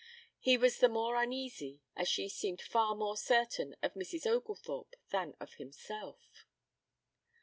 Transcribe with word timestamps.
He 0.39 0.57
was 0.57 0.79
the 0.79 0.89
more 0.89 1.15
uneasy 1.15 1.79
as 1.95 2.07
she 2.07 2.27
seemed 2.27 2.59
far 2.59 2.95
more 2.95 3.15
certain 3.15 3.75
of 3.83 3.93
Mrs. 3.93 4.25
Oglethorpe 4.25 4.95
than 5.11 5.35
of 5.39 5.53
himself. 5.53 6.47